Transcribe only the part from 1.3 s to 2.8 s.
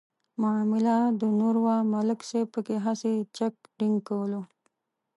نور وه ملک صاحب پکې